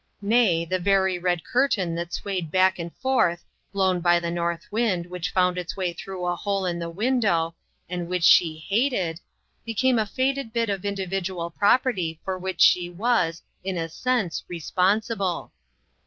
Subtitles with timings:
[0.19, 5.05] Nay, the very red curtain that swayed back and forth, blown by the north wind
[5.05, 7.53] which found its way through a hole in the window,
[7.87, 9.19] and which she hated,
[9.63, 14.43] be came a faded bit of individual property for which she was, in a sense,
[14.47, 15.51] responsible.